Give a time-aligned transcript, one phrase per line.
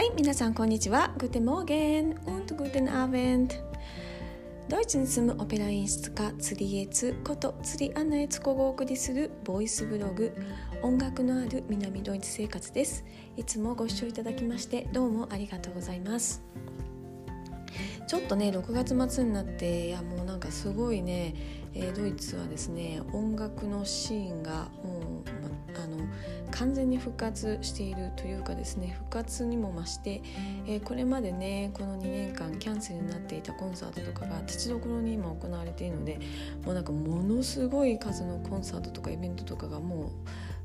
[0.00, 1.12] はい、皆さんこんにちは。
[1.18, 3.52] Guten Morgen und guten Abend。
[4.66, 10.34] ドイツに住むオペラ演出家釣りエツこと釣りアナエツコがお送りするボイスブログ
[10.80, 13.04] 音楽のある南ドイツ生活です
[13.36, 16.42] いつもご視聴いただきましてどうもありがとうございます
[18.08, 21.34] ちょっとね6月末になっていやもうなんかすごいね、
[21.74, 25.39] えー、ドイツはですね音楽のシーンがもう、
[25.76, 25.96] あの
[26.50, 30.22] 完全に復活しているというかですね復活にも増して、
[30.66, 36.18] えー、これまでねこの2年間キャンセルになっていたコンサートとかが立ちどころに今行われているので
[36.64, 40.12] もうなんかものすごい数のコンサートとかイベントとかがも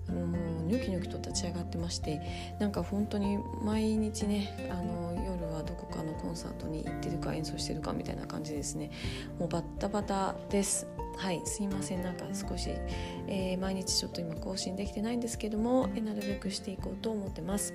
[0.07, 2.21] うもうニョキニョキと立ち上がってまして
[2.59, 8.91] なんか本当に毎日ねあの夜はどこかのコンサートに行ってるか演奏してるかみたいな感じですね。
[9.39, 10.87] もうバッタバタです。
[11.17, 12.03] はいすいません。
[12.03, 12.69] なんか少し、
[13.27, 17.73] えー、毎日ちょっと今更新できてないんですけども、えなるべくしていこうと思ってます。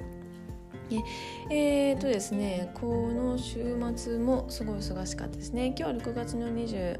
[1.50, 5.66] えーとですね、この週末もすごい忙しかったですね。
[5.68, 6.98] 今日は6月の28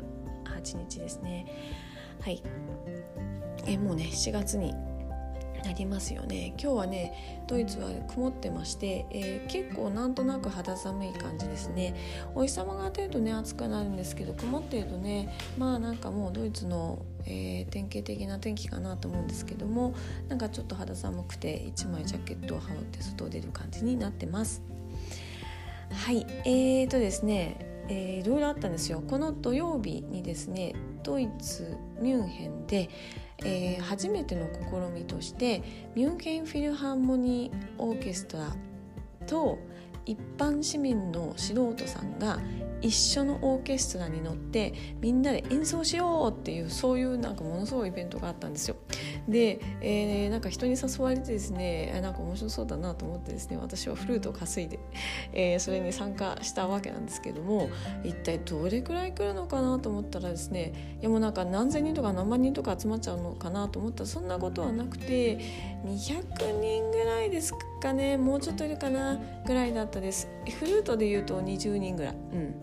[0.79, 1.47] 日ですね。
[2.21, 2.43] はい。
[3.67, 4.75] えもうね7月に
[5.71, 6.53] なりますよね。
[6.61, 11.95] 今日はねドイツは曇ってまして、えー、結構なんとなく肌寒い感じですね。
[12.35, 19.95] お日様が当てるとね暑くなるんですけど曇ってるとねまあなんかもうドイツの、えー、典型的な天気かなと思うんですけども
[20.29, 24.63] なんかちょっと肌寒くて1枚ジャケットを羽織って外を出る感じになってます。
[25.93, 29.03] はいえーとですねえー、いろいろあったんですよ。
[29.05, 32.89] この土曜日にですねドイツミュンヘンで
[33.45, 35.63] えー、初めての試みとして
[35.95, 38.55] ミュンヘンフィルハーモニーオーケストラ
[39.27, 39.59] と
[40.11, 42.41] 一般市民の素人さんが
[42.83, 48.77] 一緒のオーケストラに乗ってみんなで演奏しようっていうそういうなんかものすごいイベントがあったんですよ。
[49.29, 54.81] で、えー、なんか人に誘われてですねなんか面白そうだなと思ってですね私はフルートを担いで、
[55.33, 57.71] えー、それに参加したわけなんですけども
[58.03, 65.39] 一体どれくらい来るのかなと思ったらですねいやもうなんか何千人とか何万人とか集まっちゃうのかなと思ったらそんなことはなくて
[65.85, 70.29] 200人ぐらいですかねもうちょっといるかなぐらいだったです。
[70.59, 72.15] フルートでいうと20人ぐらい。
[72.15, 72.55] うん。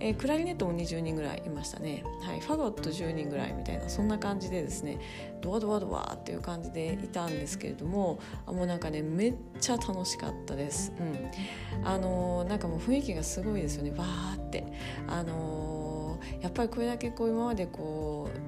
[0.00, 4.98] えー、クラリネットも20人ぐらいいましたね、はい、ファゴット10人ぐらいみたいなそんな感じでですね
[5.40, 13.90] ドワドワドワっていう感じでいたんですけれどもあもうなんかねめっちゃ楽しかったです、うん、あのー、なんかもう雰囲気がすごいですよね。
[13.90, 14.64] バーって。
[15.08, 18.28] あのー、やっぱりこれだけこう今までこ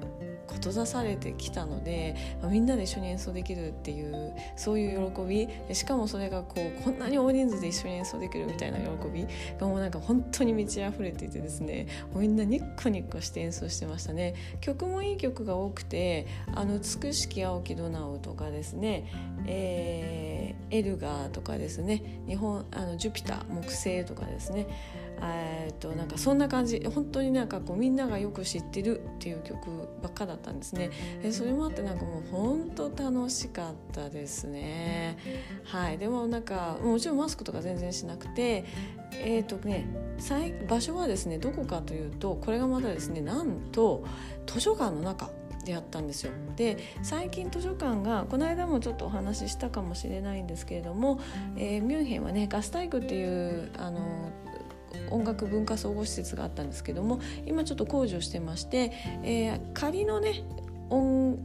[0.61, 2.15] 閉ざされてきたので、
[2.49, 5.49] みんなで一緒に演奏できるっていうそういう喜び。
[5.75, 9.25] しかもそれがこうこんなに大人数で一緒に演奏できるみたいな喜び。
[9.59, 14.35] がもうなんか本当に満ち溢れていてですねみんなニッコニッコして演奏してましたね。
[14.61, 19.05] 曲もいい曲が多くて「あの美しき青きドナウ」とかですね、
[19.47, 24.67] えー、エルガーとかですね日本あのジュピター木星とかですね
[25.23, 26.79] えー、となんかそんな感じ。
[26.93, 29.69] 本当になんかこうみんながよく知ってるっていう曲
[30.01, 30.91] ばっかだったんですね。
[31.23, 35.17] えそれもあってなんかもう本当楽しかったですね。
[35.63, 35.97] はい。
[35.97, 38.65] でもなんかもちろんマスクとか全然しなくて
[39.13, 39.87] えっ、ー、とね
[40.67, 44.03] 場所はですねどこかというとこれがまたですねなんと
[44.45, 45.29] 図書館の中
[45.65, 46.31] でやったんですよ。
[46.55, 51.19] で最近図書館がこの間もちょっとお話ししたかもしれないんですけれども、
[51.55, 53.99] えー、ミュンヘンはねガスタイクっていうあの
[55.09, 58.91] 音楽文化総合施設があったんですけども今ちょっと工事をしてまして、
[59.23, 60.43] えー、仮のね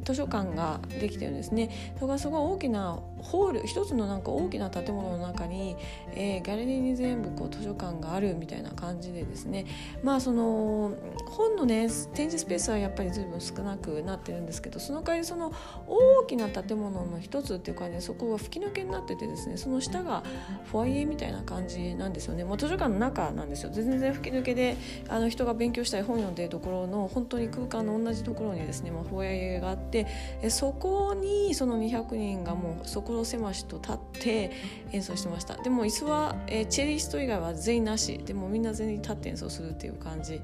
[0.02, 1.70] 図書館ができてるんですね。
[1.96, 5.76] それがすごい大きなホール一つのなんか大きな建物の中に、
[6.12, 9.66] えー、ギャラリーに全部こう図書館があるみたいな感じでですね。
[10.02, 10.92] まあその
[11.26, 15.52] 本のね展示スペースはやっぱり随分少なくなってるんですけどその代わりその
[15.86, 20.22] 大きな建物の一つっていうかねそこが吹き抜けになっててですねその下が
[20.70, 23.70] フォアイエみたいな感じなんですよね、まあ、図書館の中なんですよ。
[23.72, 24.76] 全然吹き抜けで
[25.08, 30.06] あの人が勉強したり本読んでるところの本当に空間の同じところにですね、まあ、フォアイエがあって
[30.48, 34.50] そこにその200人がもうそこ狭しと立って
[34.92, 35.56] 演奏してました。
[35.56, 38.18] でも椅子は、えー、チェリスト以外は全員なし。
[38.18, 40.40] でもみんな全員立って演奏するっていう感じ。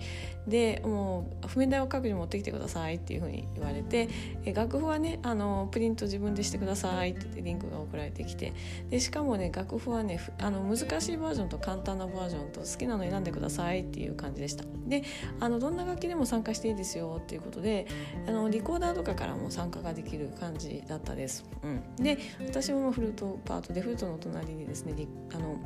[0.46, 4.08] でもう譜面台を各自持ってきてくださいっていうふうに言われて、
[4.44, 8.52] えー、楽譜はねあのプリント自分でしてくださいってってリンクが送られてきて。
[8.90, 14.64] でしかもね楽譜はねあの難しいバージョンと簡単なバージョンと好きなの選んでくださいっていう感じでした。
[14.86, 15.04] で
[15.40, 17.86] あのどんな楽器でも参加していいですよっていうことで
[18.26, 22.18] あのリコーダーとかからも参加ができる感じだったです、うん、で
[22.52, 24.92] 私もフルートパートでフルートの隣にですね
[25.34, 25.58] あの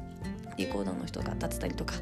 [0.57, 1.95] リコーダーの人が立ってたりとか、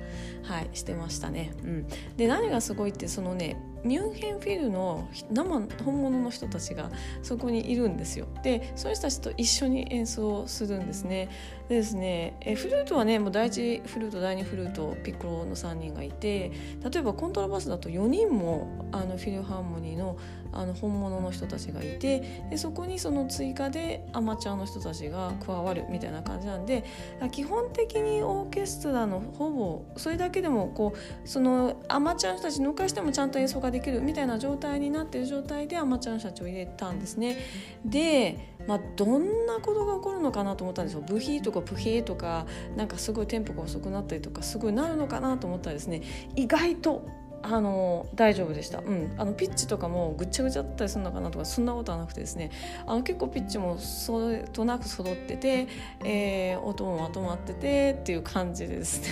[0.43, 1.55] はい、してましたね。
[1.63, 1.89] うん、
[2.19, 6.91] で何がすごいってそのねミュンヘンフィルの生本物の人たちが
[7.23, 8.27] そこにいるんですよ。
[8.43, 11.29] でそういう人たちと一緒に演奏するんですね。
[11.69, 16.53] でですねえフルートはねもう第1フルート第2フルートピッコロの3人がいて
[16.91, 20.17] 例えばコントラバスだと4人もあのフィルハーモニーの
[20.55, 26.85] あの本物の人たちがいてでそこにその追加でアマチュアの人たちが加わるみたいな感じなんで
[27.33, 37.37] 基本的にオーケストラのほぼそれだけでもこうそのアマチュアの人たち抜かしてもちゃんと演奏ができるみたいな状態になってる状態でアマチュアの人たちを入れたんですね。
[37.85, 41.03] で、まあ、どんなことが起こるのかなと思ったんですよ。
[41.05, 46.03] ブヒーとかプヒーとかなんかすごいテンポが遅くなったりとかすごいなるのかなと思ったらですね。
[46.37, 47.05] 意外と
[47.43, 52.53] あの大丈夫でした、うん、あのピッチとかもぐっちゃぐちゃだったりするのかなとかそんなことはなくてですね。
[52.87, 55.67] あの結構ピッチもそれとなく揃ってて、
[56.05, 59.09] えー、音もまとまっててっていう感じでですね。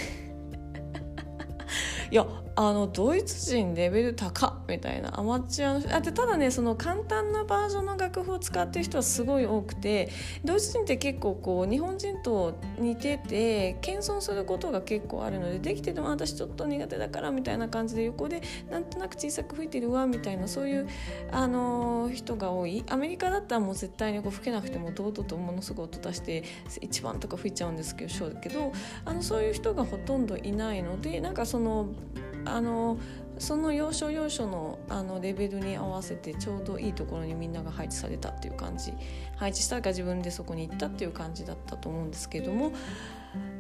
[2.13, 5.19] いやあのドイツ人レベル高みたいな。
[5.19, 5.95] アマチュアの人。
[5.95, 10.11] あでただねその簡単なバージョンの楽譜を使ってる人はすごい多くて。
[10.45, 20.89] ドイツ人って結構こう日本人と似てて謙遜することが結構あるのでできてても私ちょっと苦手だからみたいな感じで横でなんとなく小さく吹いてるわみたいなそういう、
[21.31, 22.85] あのー、人が多い。
[22.89, 26.45] アメリカだったらもう絶対にこう吹けなくても堂々とものすごい音出して
[26.81, 28.73] 一番とか吹いちゃうんですけどけど
[29.05, 31.89] あのそういう人がほとんどいないのでなんかその
[32.45, 32.99] あの
[33.39, 38.93] その要所要所のあのレベルに合わせてちょうどいいところにみんなが配置されたっていう感じ
[39.37, 42.73] 配置したか自分でそこに行ったっていう感じだったと思うんですけども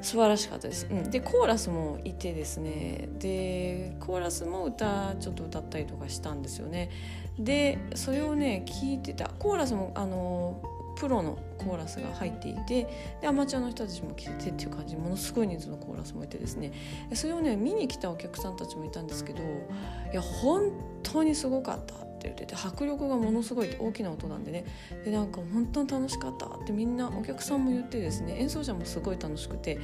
[0.02, 0.86] 素晴らしかったです。
[0.90, 6.90] うん、でコーラスもいてですねでコーラスも歌ちょっと歌ったりとかしたんですよね。
[7.38, 10.60] でそれをね聞いてたコーラスもあの
[10.96, 12.86] プロのコーラスが入っていて
[13.20, 16.72] でアマチュアの人たちも来ててっていう感じものすごい人数のコーラスもいてですね。
[17.14, 20.70] それをね見に来たお客さんたちもいたんですけどいや本
[21.02, 22.11] 当にすごかった。
[22.30, 24.64] って言って迫力がものすごい大きな音なんでね
[25.04, 29.78] でなんか本当に楽しかったってみんなお客さんも言ってですね演奏者もすごい楽しくて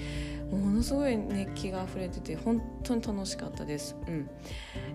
[0.50, 3.96] ものすごい熱気が溢れてて本当に楽しかったです。
[4.06, 4.30] うん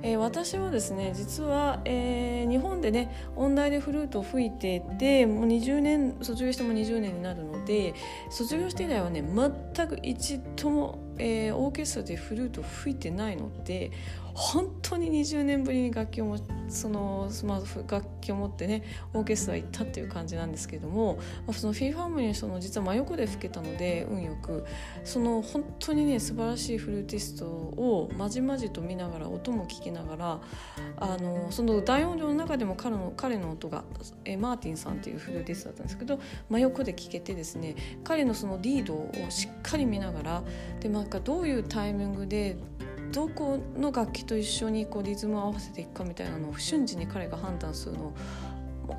[0.01, 7.93] えー、私はですね実は、えー、日本でね音大でフルートを吹いててもう20年卒業しても20年になるので
[8.29, 13.91] 卒業して以来はね全く一度も、えー、オーケストラでフルートを吹いてないので
[14.33, 16.37] 本当に20年ぶりに楽器をも
[16.67, 18.83] そのスマート楽器を持ってね
[19.13, 24.65] オーケストラ行ったっていう感じなんですけども、まあ、そのフィーファームにその実は真横で吹けたので運よく
[25.03, 30.41] その本当にね素晴らしいフルーティストをまじまじと見ながら音も聞きながら
[30.97, 33.83] あのその大音量の中でも彼の彼の音が
[34.25, 36.19] えマーティンさんっていうフルーティストだったんですけど
[36.49, 40.43] 真横で聞けてですね彼のそのリードをしっかり見ながら
[40.79, 42.57] でなんかどういうタイミングで
[43.13, 48.13] どこの楽器と一緒にこうリズムを合わせていくかみたいなのを瞬時に彼が判断するのを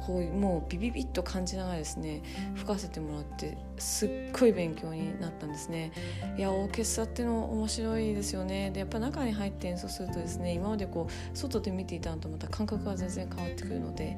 [0.06, 2.22] こうもうビビビッと感じながらですね
[2.55, 5.93] 吹かせてもらってすっごい勉強になったんですね。
[6.38, 8.70] いやオーケストラっての面白いですよね。
[8.70, 14.17] でやっぱ中に入って演奏するとですね今までこう外で見ていたのとまた感覚が全然変わってくるので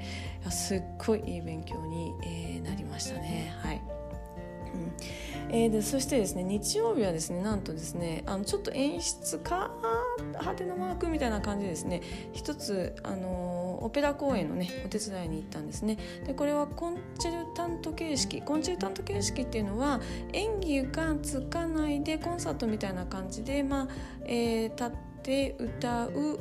[0.51, 3.53] すっごいいい勉強に、え、なりましたね。
[3.59, 3.96] はい。
[4.75, 4.93] うん。
[5.49, 9.71] えー、でそしてですね日曜日はですねなんとですねあのちょっと演出家
[10.19, 12.03] 派手なマークみたいな感じでですね
[12.33, 15.99] 一つあのオペラ公演のねお手伝いに行ったんですね。
[16.27, 20.01] でこれはコンチェルタント形式コンチェルタント形式っていうのは
[20.33, 23.89] 演技がつかないでコンサートみたいな感じでまあ、
[24.25, 24.91] えー、立っ
[25.23, 26.41] て歌う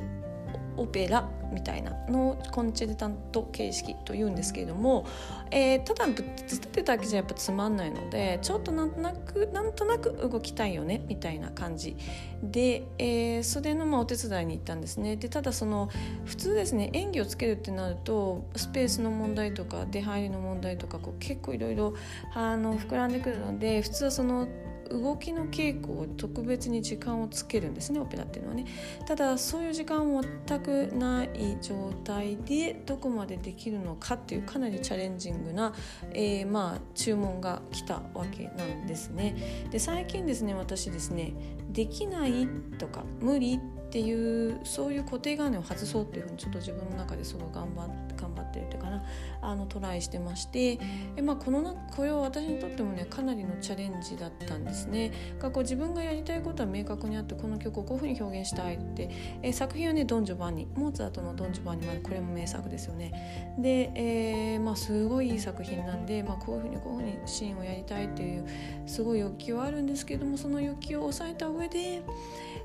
[0.77, 5.05] オペラみたいなのをコンチェルタント形式というんですけれども、
[5.51, 11.95] えー、ただぶっつってただけじゃやっぱつまんないのでちょっとなんとなくなんとなく動きたいよねみたいな感じ
[12.41, 15.15] で、えー、それのまあお手伝いに行ったんですね。
[15.15, 15.89] でただその
[16.25, 21.93] 普通ですね演技をつけるってなるとスペースの問題とか出入りの問題とかこう結構いろいろ
[22.33, 24.47] 膨らんでくるので普通はその
[24.89, 28.65] 動きの稽古を特別に時間をつけるんですねオペラっていうのはね。
[29.05, 35.73] ただそういう時間は全くない状態でどこまでできるのかっていうかなりチャレンジングな、
[36.11, 39.67] えー、まあ注文が来たわけなんですね。
[39.71, 41.33] で最近ですね私ですね
[41.69, 49.03] できないとか無理ってっていうそういう固定概念を外そうっていうふうにちょっと自分の中ですごい頑張って頑張ってるっていうかな
[49.41, 50.79] あのトライしてまして
[51.15, 55.11] え、まあ、このこれは私にとってもねかなりのチャレンジだったんですね。
[55.39, 59.09] がこう自分がやりたいことは明確にあってこの曲をこういうふうに表現したいって
[59.41, 63.55] え作品はねドン・ジョバンニモーツァルトのドン・ジョバンニまでこれも名作ですよね。
[63.59, 68.45] で、えー、まあ、すごいいい作品なんで、まあ、こういうふうにこういうふうにシーンをやりたいっていう
[68.85, 72.01] すごい欲求はあるんですけどもその欲求を抑えた上で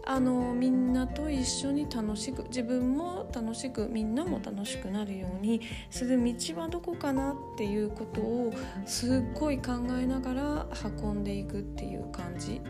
[0.06, 8.52] あのみんなと一緒に楽しく自分も楽しくみんなも楽しくなるようにする道はどこかなっていうことを
[8.86, 10.66] すっごい考えながら
[11.02, 12.60] 運んでいくっていう感じ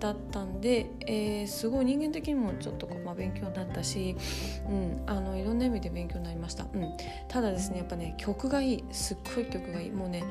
[0.00, 4.16] だったんで、えー、すごい人間的にもちょっとこう、まあ、勉強になったし、
[4.68, 6.96] うん、あのいろんな意味で勉強になりました、うん、
[7.28, 8.84] ただですねやっぱね曲がいい。
[8.92, 9.90] すっごい曲がいい。
[9.90, 10.24] もうね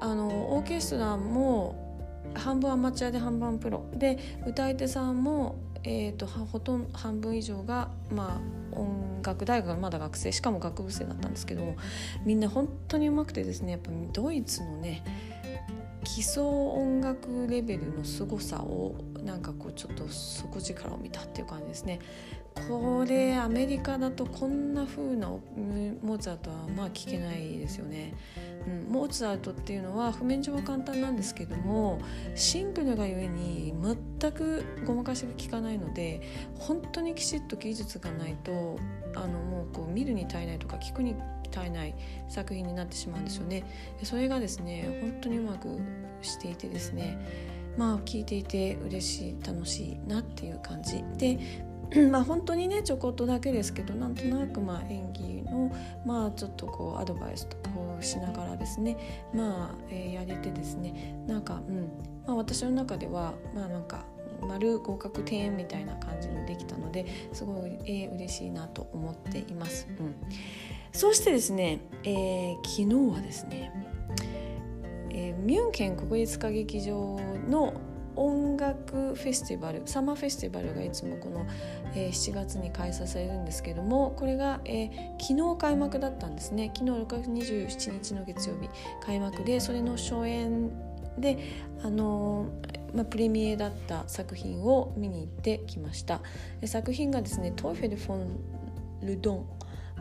[0.00, 1.86] あのオーケストラも
[2.34, 5.56] 半分アマチュアで半分プロで歌い手さんも、
[5.88, 8.40] えーと、ほとんど半分以上が、ま
[8.74, 11.76] あ、音楽大学まだ学生しかも学部生だったんですけども
[12.24, 15.04] みんな本当にうまくてですねやっぱドイツのね
[16.06, 18.94] 基礎音楽レベルの凄さを
[19.24, 21.98] なんかこうちょっと底力を見たっていう感じですね。
[22.68, 28.14] これアメリカだとこんな風なモーツァルトはまあ聞けないですよね。
[28.66, 32.00] うん、モーツァルトっていうのは譜面上は簡単なんですけども
[32.34, 36.22] シンプルがゆえに全くごまかしが効かないので
[36.58, 38.78] 本当にきちっと技術がないと
[39.14, 41.14] あのもうこう見るに耐えないとか聞くに
[41.64, 41.94] えない
[42.28, 43.64] 作品になってしまうんですよね。
[44.02, 45.78] それがですね本当にうまく
[46.22, 47.18] していてですね
[47.76, 51.38] まあ聞いていて嬉しい楽しいなっていう感じで
[52.10, 55.72] まあ本当にねちょこっとだけですけどなんとなくまあ演技の
[56.04, 58.96] まあちょっとこうアドバイスとかをしながらですね
[59.32, 61.90] まあ、えー、やれてですねなんかうん
[62.26, 64.04] まあ私の中ではまあなんか
[64.42, 69.88] 丸合格点みたいな感じにできたのですごい、えー、嬉しいなと思っています。
[69.98, 70.14] うん、
[70.92, 73.72] そしてですね、えー、昨日はですね、
[75.10, 77.74] えー、ミュンケン国立歌劇場の
[78.16, 81.46] 音楽フェスティバルサマーフェスティバルがいつもこの、
[81.94, 88.68] えー、7月に開催されるんですけどもこれが、えー、昨日開幕だったんですね昨日6月27日の月曜日
[89.04, 90.70] 開幕でそれの初演
[91.18, 91.38] で
[91.82, 92.46] あの、
[92.94, 96.20] まあ、プレミエだった作品を見に行ってきました。
[96.64, 99.46] 作品がですねトイフェル・フォン・ルドン。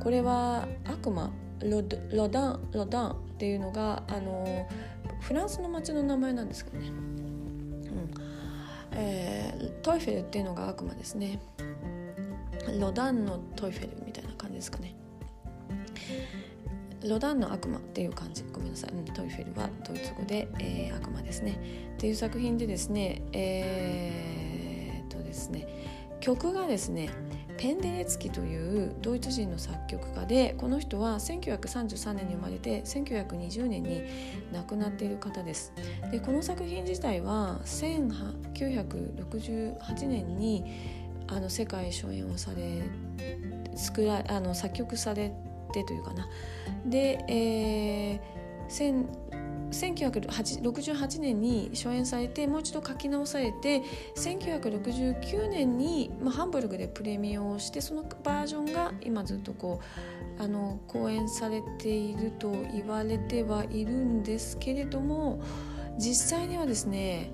[0.02, 1.32] これは悪魔
[1.62, 1.82] ロ
[2.12, 4.68] ロダンロダンっていうのがあの
[5.22, 6.88] フランスの町の名前なんですかね。
[6.88, 8.12] うん。
[8.98, 11.40] えー、 Teufel っていうのが悪魔ですね。
[12.80, 14.96] ロダンの Teufel みたいな感じですかね。
[17.08, 18.44] ロダンの悪魔っていう感じ。
[18.52, 21.86] ごめんなさい、 Teufel はドイツ語で、えー、悪魔ですね。
[21.96, 25.68] っていう作品でですねえー、っとですね
[26.20, 27.10] 曲がですね
[27.58, 34.02] ペンデレツキというドイツ人の作曲家でこの人は1933年に生まれて1920年に
[34.52, 35.72] 亡くなっている方です。
[36.12, 40.66] でこの作品自体は1968年に
[41.28, 42.84] あの世界初演をされ
[43.76, 45.32] 作らあの作曲され
[45.74, 46.28] てというかな。
[46.86, 49.06] で、えー、
[49.70, 53.82] 1968年に初演されてもう一度書き直されて
[54.16, 59.82] 1969年に、まあ、ハンブルグでプレミアをしてそのバージョンが今ずっとこ
[60.40, 65.42] うあの公演されていると言われてはいるんですけれども
[65.98, 67.32] 実際にはですね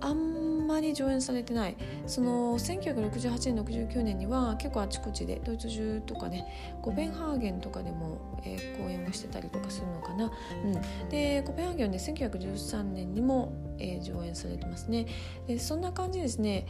[0.00, 0.39] あんま
[0.70, 1.76] まり上演されてない。
[2.06, 6.46] その1968年69年には結構あちこちでドイツ中とかね
[6.82, 10.30] コペンハーゲンとかでも、えー、公演をしてたりとかするのかな、
[10.64, 15.06] うん、でコペンハーゲンで1913年にも、えー、上演されてますね。
[15.46, 16.66] でそんな感じですね。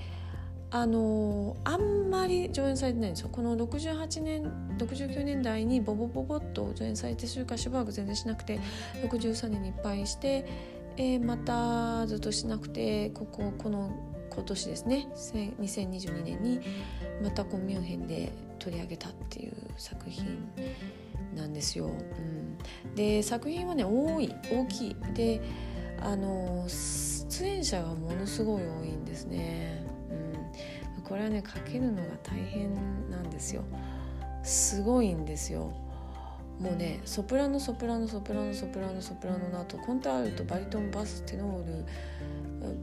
[0.73, 3.29] あのあんまり上演されてないんですよ。
[3.31, 4.45] この68年
[4.79, 8.61] 69年代にボボボボッと上演されてそれからしばらく全然しなくて
[9.03, 10.47] 63年にいっぱいして
[11.01, 13.91] えー、またずっとしなくてこここの
[14.29, 16.61] 今年ですね2022年に
[17.25, 20.27] またこうミュンヘンで取り上げたっていう作品
[21.35, 21.87] なんですよ。
[21.87, 21.89] う
[22.89, 25.41] ん、で作品はね多い大きいで
[26.03, 29.83] あの出演者がものすごい多いんですね。
[30.97, 32.75] うん、これはねかけるのが大変
[33.11, 33.65] なんですよ。
[34.43, 35.73] すごいんですよ。
[36.61, 41.87] もうねソプラノソプラノソプラノソプラノソプラノの後コントアルトバリトンバステノール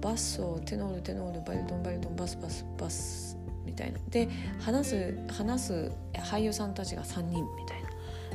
[0.01, 3.99] バッソテノールテノールバリトンバリトンバスバスバスみたいな。
[4.09, 4.27] で
[4.59, 7.87] 話す話す俳優さんたちが3人みたいな。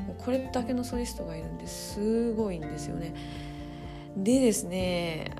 [0.05, 3.15] もうこれだけのソリストがいるんですごいんですよね。
[4.17, 5.33] でですね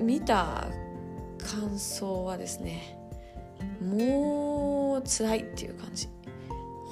[0.00, 0.68] 見た
[1.38, 2.98] 感想はですね
[3.82, 6.08] もう辛いっていう感じ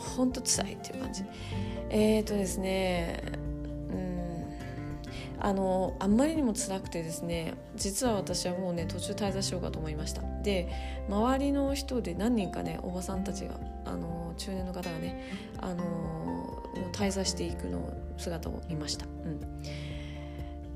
[0.03, 1.25] ほんと辛いっていう感じ。
[1.91, 3.23] えっ、ー、とですね
[3.91, 4.23] うん
[5.39, 10.23] あのあんまりにも辛くてですね実は私はもうね途中滞在しようかと思いました。
[10.43, 10.69] で
[11.09, 19.41] 周りの人で何人かねおばさんたちがあの中年の方がねあの滞在していくの姿を見ました、うん。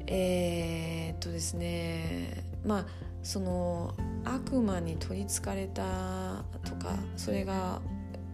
[0.06, 2.87] えー、っとですねまあ
[3.23, 7.80] その悪魔に取りつかれたとかそれが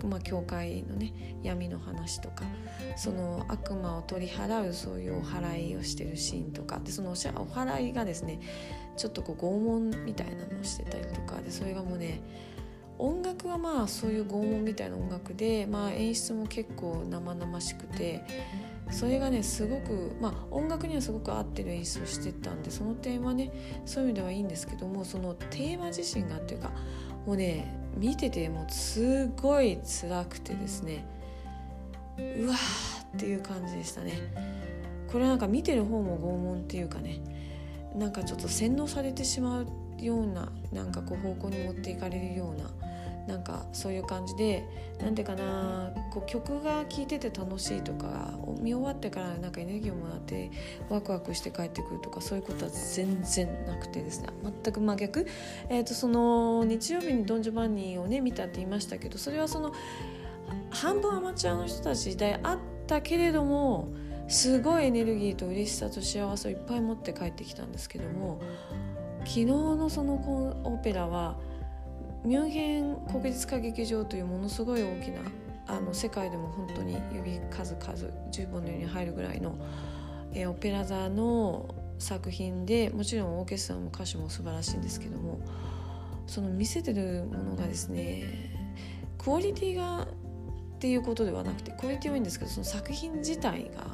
[0.07, 2.45] まあ、教会のね闇の話とか
[2.97, 8.41] その悪魔を取り払うそういうお祓いをしてるシーンとかでそのお祓いがですね
[8.97, 12.21] ちょっとこう拷問みたいなのをしてたりとかでそれがもうね
[12.99, 18.25] 音楽はまあそういう拷問みたいな音楽で、まあ、演出も結構生々しくて
[18.91, 26.71] それがねすごく、まあ、音楽にはすごく合ってる演出をしてたんでその点はねそういう意味ではいいんですけどもそのテーマ自身がっていうか
[27.27, 31.05] もうね見ててもうすごい辛くてですね
[32.19, 34.13] うわーっていう感じでしたね。
[35.11, 37.21] これなんか見てる方も拷問っていうかね
[37.95, 39.67] なんかちょっと洗脳されてしまう
[39.99, 42.71] ようななんかこう方向に持っていかれるような
[43.27, 44.65] なんかそういう感じで
[45.01, 50.51] 何ていうかなこう曲が聴いてて楽しいとか見終わってからなんかエネルギーをもらって
[50.89, 54.29] ワクワクして帰ってくるとかそういうことは全然なくてですね。
[54.65, 55.27] 全く真逆、
[55.69, 59.73] えーと、その日曜日にドン・ジョバンニをね見たって言いましたけどそれはその
[60.71, 63.89] 半分アマチュアの人たちであったけれども
[64.29, 68.41] すごいエネルギーと嬉しさと幸せをいっぱい持って帰ってきたんですけども
[69.21, 70.15] 昨日のその
[70.65, 71.37] オペラは
[72.25, 75.21] ミュンヘン国立歌劇場というものすごい大きな
[75.67, 77.85] あの世界でも本当に指数々
[78.31, 79.57] 10本のように入るぐらいの、
[80.35, 85.41] え、オペラ座の作品でもちろんオーケストラも歌手も素晴らしいんですけども
[86.27, 88.25] その見せてるものがですね
[89.19, 90.07] クオリティがっ
[90.79, 93.87] ていうことではなくてクオリティはいいんですけどその作品自体が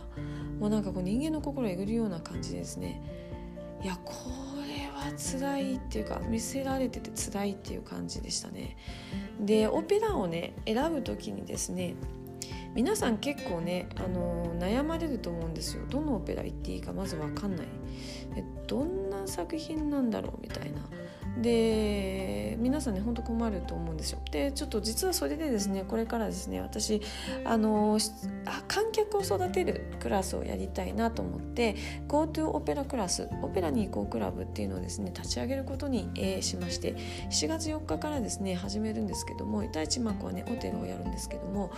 [0.58, 3.00] もうなんかこう人間の心をえぐるような感じですね。
[3.84, 4.14] いやこ
[4.98, 8.76] は辛いっていうか見せられてて辛いっていう感じでしたね。
[9.40, 11.94] でオペラをね選ぶ時にですね
[12.74, 15.84] 皆さん結構ねあの悩まれると思うんですよ。
[15.88, 17.66] どのオペラ行っていいかまず分かんない。
[18.66, 20.80] どんな作品なんだろうみたいな。
[21.40, 24.18] で皆さんねほんと困ると思うんですよ。
[24.30, 27.00] でちょっと実はそれでですねこれからですね私
[27.44, 27.98] あの
[28.66, 31.76] 観客を育てるクラスをやりたいなと思って
[32.08, 36.94] GoTo オペラクラスオペラに行こうクラブっていうのをですね立ち上げることに、えー、しまして
[37.30, 41.70] 7月4日からですね始めるんですけども第一幕はねオテルをやるんですけども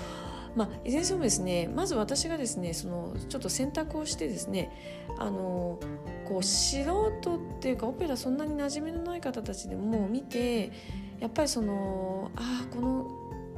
[0.56, 4.70] まあ、いずれにしてもですねまず私がですねそのちょっと選択をしてですね
[5.18, 5.78] あの
[6.26, 10.72] こう素人っていうかオペラそんなに馴染みのない方たちでも見て
[11.20, 13.04] やっぱりそのああこの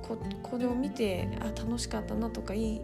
[0.03, 2.81] ここれを見てあ楽しかったなとかいい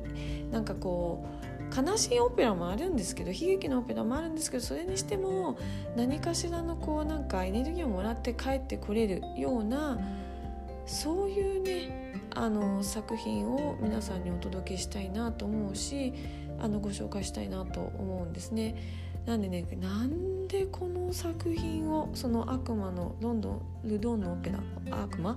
[0.51, 1.39] なんかこう
[1.77, 5.59] 悲しいオペラもあるんですけど悲劇のオペラもあるんですけどそれにしても
[5.97, 9.99] 何かしらのこうなんかエネルギーをもらって帰ってこれるような
[10.89, 16.15] そういうねあの作品を皆さんにお届けしたいなと思うし
[16.59, 18.75] あのご紹介したいなと思うんですね。
[19.27, 24.61] なんでねなんでこの作品をその悪魔のロンドンルドンのオペラ
[25.03, 25.37] 悪魔？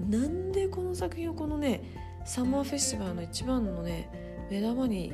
[0.00, 1.82] なんでこの作品をこのね
[2.24, 5.12] サマーフェスティバルの一番のね目玉に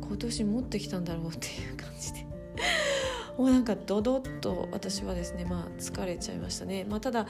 [0.00, 2.26] 今年持ってきたんだろうっていう感じで
[3.36, 6.84] もうなんかドドッと私はですねまあ疲れちゃいましたね。
[6.88, 7.26] まあ、ただ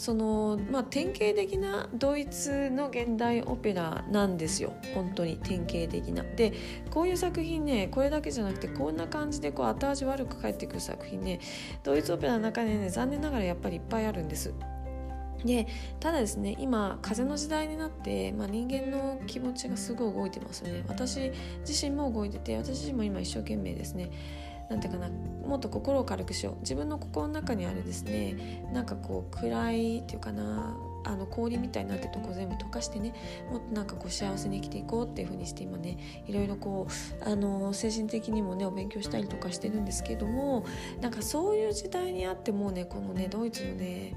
[0.00, 6.22] その、まあ、典型的なドイツの現代オペラなんですよ本当に典型的な。
[6.22, 6.54] で
[6.88, 11.38] こういう作品ねこれだけじゃなくてこんな感じでこう後味悪く返ってくる作品ね
[11.82, 14.54] ドイツオペラの中でね残念ながらやっぱりいっぱいあるんです。
[15.44, 15.66] で
[16.00, 21.30] ただですね今風の時代になって、まあ、人間の気持ちがすごい動いてますよね私
[21.66, 24.10] 自身も動いてて私自身も今一生懸命ですね
[24.70, 25.10] なんていうかな
[25.46, 26.60] もっと心を軽くしよう。
[26.60, 33.12] 自分の心の中にあるですねなんかこう暗いっていうかなあの氷みたいになってとこ全部溶かしてね
[33.50, 40.64] もっとなんかこう幸せに生きていこうっていうふうにして今ねいろいろこうあの精神的にもねお勉強したりとかしてるんですけども
[41.00, 44.14] なんかそういう時代にあってもうねこのねドイツのね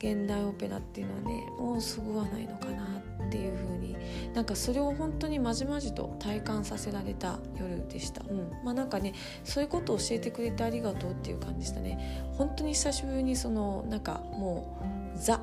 [0.00, 2.84] 現代オペラっていうのはねもうそぐわないのかな
[3.26, 3.96] っていう風に
[4.34, 9.12] なんかそれを本当にまじまじと体感させられた夜でした、うん、まあなんかね
[9.44, 12.24] そういうことを教えてくれてありがとうっていう感じでしたね。
[12.32, 14.78] 本当に久しぶりにそのなんかも
[15.14, 15.40] うザ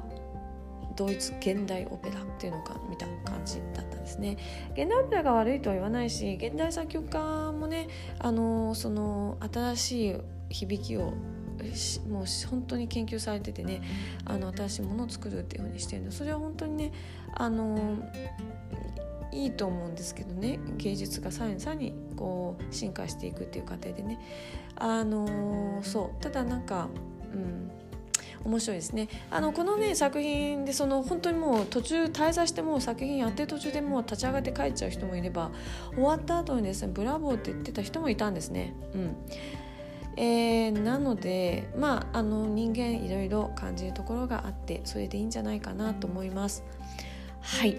[0.95, 4.37] ドイツ現代オペラっていうのが見た感じだったんですね。
[4.71, 10.15] 現代オペラが悪いとは言わないし現代作曲家もねあのその新しい
[10.49, 11.13] 響きを
[12.09, 13.81] もう本当に研究されててね
[14.25, 16.91] あの新しいものを作るっていうふうにしてるのそれは本当にね
[17.33, 17.97] あの
[19.31, 24.19] いいと思うんですけどね芸術がさらにさらにこう進化していくっていう過程でね。
[24.75, 26.23] あのそう。
[26.23, 26.87] ただなんか
[27.33, 27.71] うん
[28.45, 29.09] 面白いですね。
[29.29, 35.51] あのこのね作品でその本当にもう途中滞在してもう作品やってる途中でもう立ち上がって帰っちゃう人もいれば
[35.93, 38.73] 終わった後にですねブラボーって言ってた人もいたんですね。
[38.93, 39.15] うん。
[40.17, 46.63] えー、なのでまああの人間いろいろ感じるところがあってそれでいいんじゃないかなと思います。
[47.41, 47.77] はい。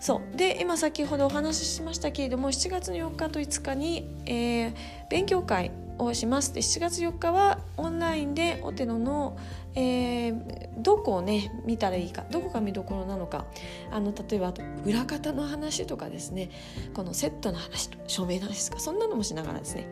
[0.00, 0.36] そう。
[0.36, 4.74] で今先ほどお話ししましたけれども7月の4日と5日に、えー、
[5.10, 6.54] 勉強会をします。
[6.54, 9.36] で7月4日はオンラインでオテロの、
[9.74, 13.46] えー、どこをね見たらいいかどこが見どころなのか
[13.90, 14.52] あの例えば
[14.84, 16.50] 裏方の話とかですね
[16.94, 19.86] このセットの話と照明の話とかそんなのもしながらですね、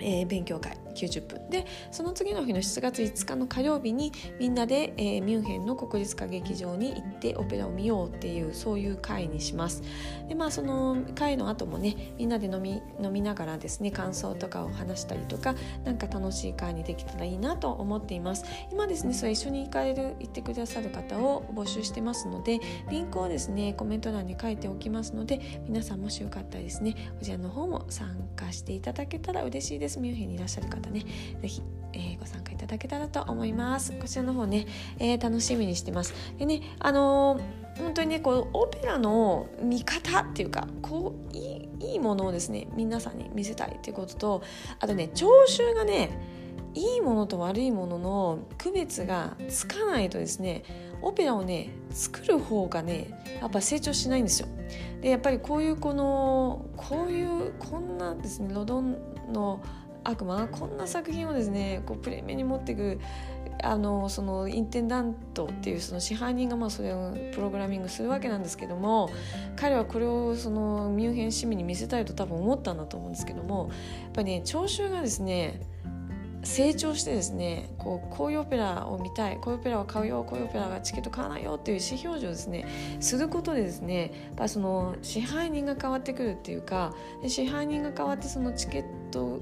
[0.00, 1.50] えー、勉強会90分。
[1.50, 9.82] でその次の日の7月5日の火曜日にみんなで、えー、ミュンヘンの国立歌劇場に行ってオペラを見ようっていうそういう会にします。
[10.28, 15.54] でまあその会の後もねみんなで飲み飲みながらですね感想とかを話したりとか
[15.84, 18.44] なんか楽しい会にできたらいいなと思っています。
[18.72, 29.85] 今ですねそれ一緒に行かれる行ってくださる方を募集してますのでリンクをですねコメント欄に書いておきますので皆さんもしよかったらですねこちらの方も参加していただけたら嬉しいです。
[29.86, 30.00] です。
[30.00, 31.02] ミュンヘンにいらっしゃる方ね。
[31.40, 33.92] 是非、えー、ご参加いただけたらと思います。
[33.92, 34.66] こちらの方ね、
[34.98, 36.14] えー、楽しみにしてます。
[36.38, 44.42] でねあのー、本当にねこうオペラの見方っていうかこういいいいものをですね皆さんに見せたいっていうことと
[44.80, 46.18] あとね聴衆がね
[46.74, 50.64] いいものと悪いものの区別がつかないとですね
[51.00, 54.48] オペラをね作る方がねやっぱ成長しないんですよ。
[55.00, 57.25] でやっぱりこういうこのこういう
[57.70, 58.96] こんなですねロドン
[59.32, 59.60] の
[60.04, 63.00] 悪魔こんな作品をですねこうプレミアに持っていく
[63.62, 69.10] あのそのインテンダントっていうその支配人がまあそれをプログラミングするわけなんですけども
[69.56, 73.70] 彼はこれをそのミュンヘン市民に見せたいと多分思ったんだと思うんですけども
[74.02, 75.60] やっぱりね聴衆がですね
[76.46, 86.94] 成長してですねこうこういうオペラを見たいこういうオペラを買うよこういうオペラがチケット買わないよっていう意思表示をですねすることでですねやっぱその支配人が変わってくるっていうか
[87.26, 89.40] 支配人が変わってそのチケット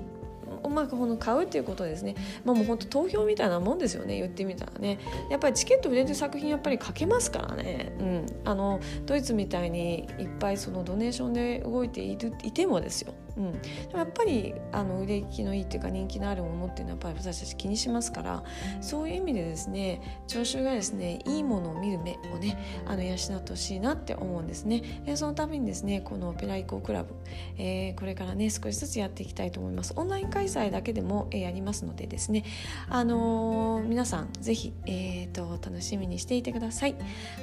[0.65, 2.15] うまくこの買うっていうことですね、
[2.45, 4.99] まあ、もう本当投票みたいなもんですよね言ってみたらね。
[5.31, 13.13] やっぱりチケット売れる作品やっぱり書けますからね、うん、あのドイツみたいにいっぱいそのドネーションで動いているいてもですよ。
[13.37, 13.59] うん、で
[13.93, 18.45] もやっぱりあの売れ行きのいいっていうか人気のあるものっていうのはやっぱり私たち気にしますから
[18.81, 25.03] そういう意味でですね聴衆がですねいいものを見る目をねあの養ってほしいなって思うんですね。
[25.05, 27.15] でそのためにですねこのオペライコクラブ、
[27.59, 29.93] えー、これからね少しずつやっていきたいと思います。
[29.97, 32.45] オンライン開催だけでも、えー、やりますのでですね
[32.89, 36.95] あのー、皆さんぜひ、えーと、楽しみにしていてください。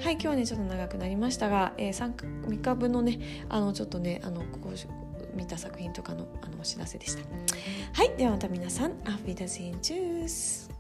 [0.02, 4.72] はい今日はねちょっと長くなりましたが、えー、3, 3日分のねあのちょっとねあのここ
[5.34, 7.22] 見た作品とかのあのお知らせでした。
[7.94, 10.72] はいではまた皆さんアフィダゼンチュース。